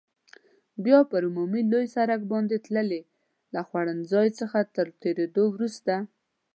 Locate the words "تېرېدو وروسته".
5.01-5.93